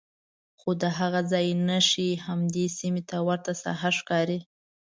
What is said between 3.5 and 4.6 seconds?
ساحه ښکاري.